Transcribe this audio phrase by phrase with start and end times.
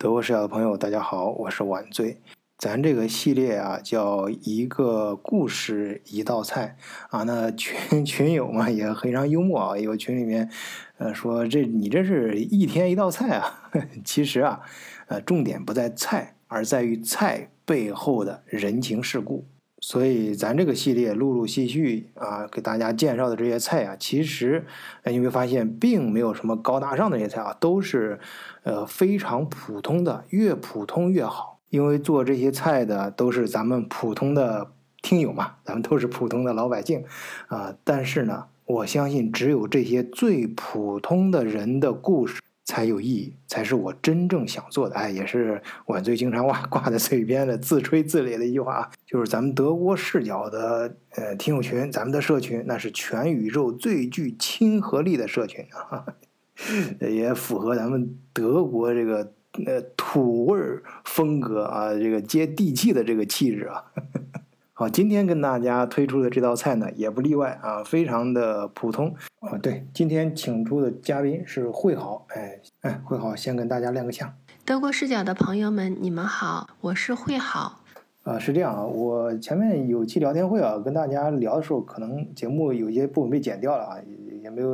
[0.00, 2.16] 德国视角的朋友，大家好，我是晚醉。
[2.56, 6.78] 咱这个系列啊，叫一个故事一道菜
[7.10, 7.24] 啊。
[7.24, 10.48] 那群群友嘛也非常幽默啊，有群里面
[10.96, 13.70] 呃说这你这是一天一道菜啊。
[14.02, 14.62] 其实啊，
[15.08, 19.44] 呃重点不在菜，而在于菜背后的人情世故。
[19.80, 24.64] 所以咱这个系列陆陆续续啊，给大家介绍的这些菜啊，其实
[25.04, 28.20] 你会发现并没有什么高大上的这些菜啊，都是
[28.62, 31.58] 呃非常普通的，越普通越好。
[31.70, 37.04] 因为做这些菜的都是咱们普通的听友嘛，咱们都是普通的老百姓
[37.46, 37.72] 啊。
[37.84, 44.94] 但是呢，我相信只有这些最普通的人的故事才有意义，才是我真正想做的。
[44.94, 56.06] 哎，也是我最经常 挂挂在嘴边的自吹自擂的一句话啊，就是咱们德国视角的呃听友群，咱们的社群那是全宇宙最具亲和力的社群啊，
[57.02, 59.32] 也符合咱们德国这个。
[59.66, 63.82] 呃，土味儿风格啊，这个接地气的这个气质啊，
[64.80, 69.58] 好，今天跟大家推出的这道菜呢，也不例外啊，非常的普通啊。
[69.58, 74.32] 对，今天请出的嘉宾是慧好，哎哎，惠好先跟大家亮个相。
[74.64, 77.82] 德国视角的朋友们，你们好，我是慧好。
[78.22, 83.98] 啊，是这样啊，我前面有期聊天会啊，跟大家聊的时候，可能节目有些部分被剪掉了啊。
[84.42, 84.70] 也没有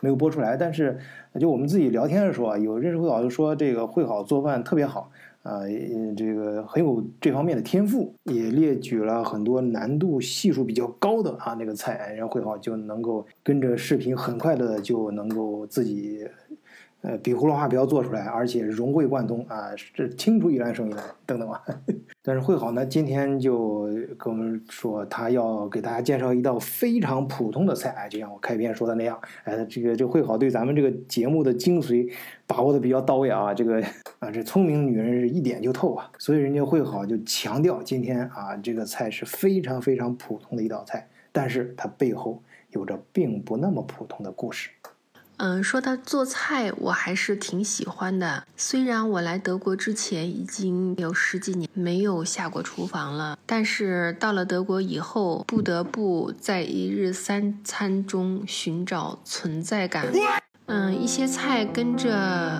[0.00, 0.96] 没有播出来，但是
[1.40, 5.10] 就我们自己聊天的时候啊，有认识会好就说这个会好做饭特别好
[5.42, 5.62] 啊，
[6.16, 16.26] 这个很有这方面的天赋，也列举了很多难度系数比较高的啊那个菜，然后会好就能够跟着视频很快的就能够自己。
[17.02, 21.64] 呃，比葫芦画瓢做出来，而且融会贯通啊，这清楚一兰胜一兰等等吧。
[22.22, 23.84] 但是会好呢，今天就
[24.18, 32.12] 跟我们说，他要给大家介绍一道非常普通的菜，哎，就像我开篇说的那样，哎，这个这会好对咱们这个节目的精髓
[32.46, 33.82] 把握的比较到位啊，这个
[34.18, 44.68] 啊，这聪明女人是一点就透啊，所以人家会好就强调今天啊，这个菜是非常非常普通的一道菜，但是它背后有着并不那么普通的故事。
[45.42, 48.44] 嗯，说到做菜，我还是挺喜欢的。
[48.58, 60.06] 虽然我来德国之前已经有十几年没有下过厨房了，但是到了德国以后，不得不在一日三餐中寻找存在感。
[60.66, 62.14] 嗯，一些菜跟着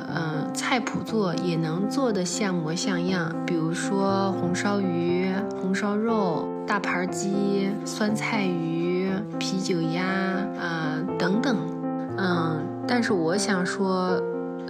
[0.08, 3.44] 嗯菜谱做，也能做得像模像样。
[3.46, 5.30] 比如说红烧鱼、
[5.60, 11.79] 红烧肉、大盘鸡、酸菜鱼、啤酒鸭啊等等。
[12.20, 12.60] 嗯。
[12.86, 14.20] 但是我想说，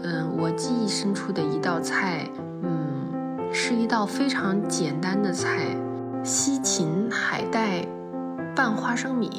[0.02, 2.26] 嗯，我记忆深处的一道菜，
[2.62, 5.74] 嗯，是一道非常简单的菜——
[6.22, 7.84] 西芹海带
[8.54, 9.30] 拌花生米。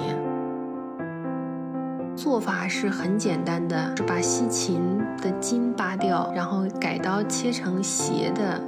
[2.16, 4.82] 做法是很简单的，是把西芹
[5.22, 8.60] 的茎扒掉，然后改刀切成斜的，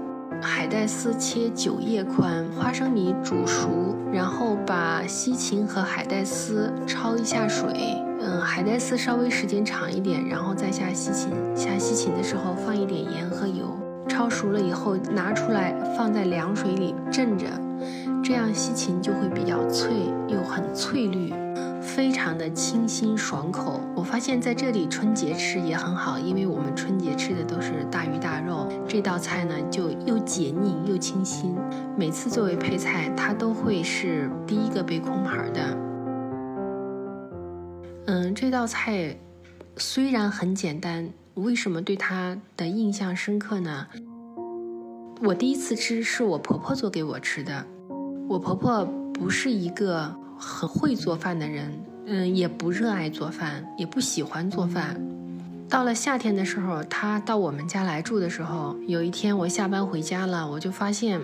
[0.41, 8.02] 海带丝切九叶宽，花生米煮熟，然后把西芹和海带丝焯一下水。
[8.25, 11.29] 嗯，海带丝稍微时间长一点，然后再下西芹。
[11.53, 17.45] 下西芹的时候放一点盐和油，焯熟了以后拿出来放在凉水里镇着，
[18.23, 19.91] 这样西芹就会比较脆
[20.29, 21.33] 又很翠绿，
[21.81, 23.81] 非常的清新爽口。
[23.93, 31.57] 我发现在这里春节吃也很好，因为我们春节吃的都是大鱼大肉，这道菜呢就又解腻又清新。
[31.97, 35.92] 每次作为配菜，它都会是第一个被空盘的。
[38.33, 39.15] 这道菜
[39.77, 43.87] 虽然很简单，为什么对它的印象深刻呢？
[45.21, 47.65] 我第一次吃是我婆婆做给我吃的。
[48.27, 48.83] 我婆婆
[49.13, 51.71] 不是一个很会做饭的人，
[52.05, 54.99] 嗯，也不热爱做饭，也不喜欢做饭。
[55.69, 61.21] 到了夏天的时候，她到我们家来住的时候，有一天我下班回家了，我就发现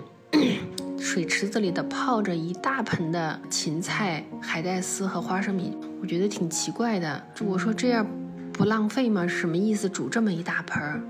[1.00, 5.74] 水池子里的泡着一大盆的芹菜、海带丝和花生米。
[6.02, 8.06] 我觉得挺奇怪的，我说这样
[8.52, 9.26] 不浪费吗？
[9.26, 9.88] 什么意思？
[9.88, 11.02] 煮这么一大盆儿？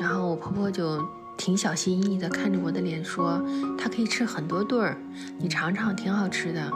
[0.00, 1.06] 然后我婆婆就
[1.36, 3.44] 挺小心翼翼的看着我的脸说
[3.76, 4.96] ：“她可以吃很多顿儿，
[5.38, 6.70] 你尝尝，挺好吃的。”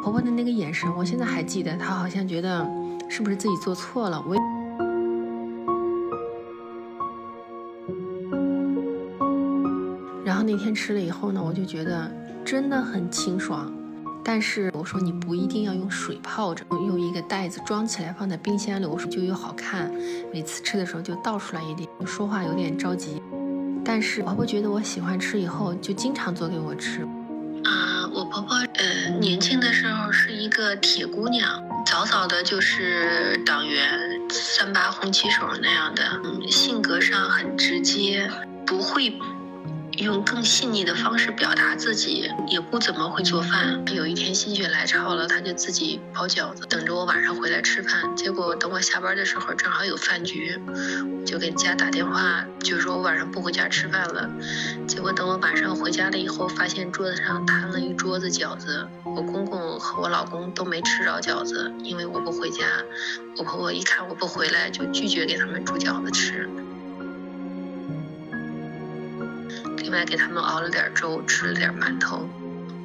[0.00, 2.64] 婆婆的那个眼神，我现在还记得，她好像觉得
[3.08, 4.24] 是不是自己做错了？
[4.24, 4.36] 我。
[10.50, 12.10] 那天吃了以后呢，我就觉得
[12.44, 13.72] 真的很清爽。
[14.24, 19.88] 但是我说你不一定要用水泡着，用一个袋子装起来放在冰箱里，我说就又好看。
[20.32, 21.88] 每次吃的时候就倒出来一点。
[22.04, 23.22] 说话有点着急，
[23.84, 27.02] 但是婆婆觉得我喜欢吃，以后就经常做给我吃。
[27.62, 33.88] 啊，我婆婆呃年轻的时候是一个铁姑娘，早早的就是党员。
[34.32, 38.28] 三八红旗手那样的，嗯，性格上很直接，
[38.66, 39.12] 不会。
[40.00, 43.84] 用更细腻的方式表达自己，也不怎么会做饭。
[43.94, 48.16] 有一天心血来潮了，他就自己包饺子，等着我晚上回来吃饭。
[48.16, 50.58] 结果等我下班的时候，正好有饭局，
[51.26, 54.30] 就给家打电话，就说我晚上不回家吃饭了。
[54.86, 62.64] 结果等我晚上回家了以后，发现桌子上摊了一桌子饺子，我公公和我老公都没吃着饺子，因为我不回家。
[63.36, 66.48] 我婆婆一看我不回来，就拒绝给他们煮饺子吃。
[69.90, 72.24] 另外给他们熬了点粥，吃了点馒头。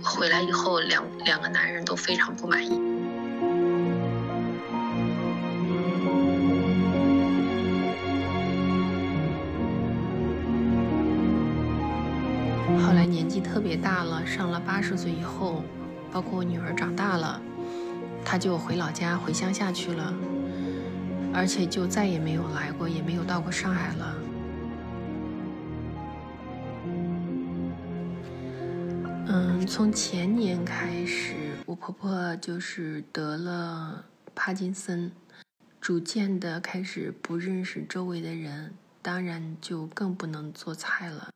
[0.03, 2.69] 回来以后，两两个男人都非常不满意。
[12.83, 15.63] 后来年纪特别大了，上了八十岁以后，
[16.11, 17.39] 包括我女儿长大了，
[18.25, 20.11] 他就回老家回乡下去了，
[21.31, 24.24] 而且就再也没有来过，也没有到过上海了。
[29.27, 31.33] 嗯，从前年开始，
[31.65, 34.05] 我婆婆就是得了
[34.35, 35.11] 帕金森，
[35.81, 41.29] 逐渐的开始不认识周围的人，当然就更不能做菜了。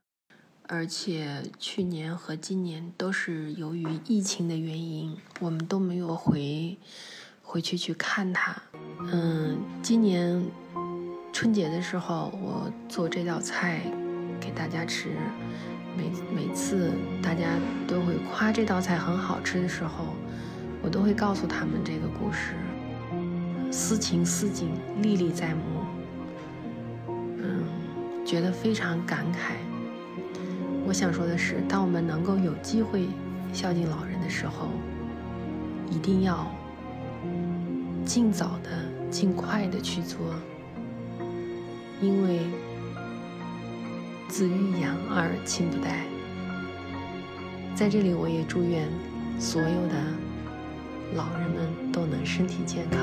[0.67, 6.77] 而且去年和今年都是由于疫情的原因，我们都没有回
[7.41, 8.55] 回去去看她。
[9.11, 10.45] 嗯，今年
[11.33, 13.81] 春节的时候，我做这道菜
[14.49, 15.09] 给大家吃。
[15.95, 16.91] 每每次
[17.21, 17.45] 大家
[17.87, 20.05] 都会夸这道菜很好吃的时候，
[20.81, 22.55] 我都会告诉他们这个故事，
[23.71, 24.71] 思情思景
[25.03, 25.61] 历历在目，
[27.37, 27.63] 嗯，
[28.25, 29.53] 觉得非常感慨。
[30.87, 33.07] 我想说的是，当我们能够有机会
[33.53, 34.69] 孝敬老人的时候，
[35.91, 36.47] 一定要
[38.03, 38.71] 尽早的、
[39.11, 40.17] 尽快的去做，
[42.01, 42.39] 因为。
[44.29, 46.05] 子欲养而亲不待。
[47.75, 48.87] 在这里，我也祝愿
[49.39, 49.95] 所有的
[51.15, 52.99] 老人们都能身体健康。